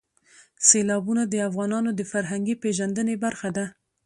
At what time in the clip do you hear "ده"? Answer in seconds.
3.57-3.65